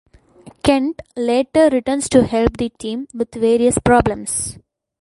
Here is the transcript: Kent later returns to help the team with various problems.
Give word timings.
Kent 0.63 0.99
later 1.15 1.69
returns 1.69 2.09
to 2.09 2.25
help 2.25 2.57
the 2.57 2.69
team 2.69 3.07
with 3.13 3.35
various 3.35 3.77
problems. 3.77 4.57